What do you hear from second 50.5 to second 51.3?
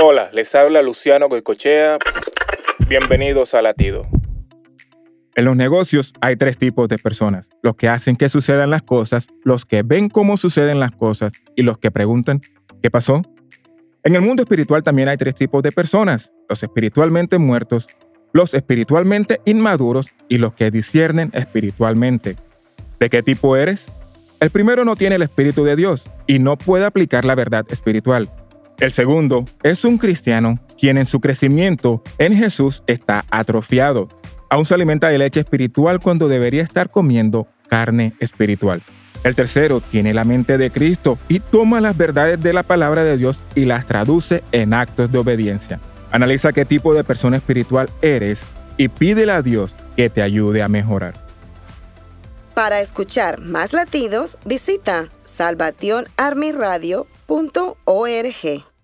a mejorar.